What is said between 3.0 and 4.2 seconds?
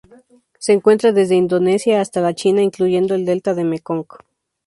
el delta del Mekong.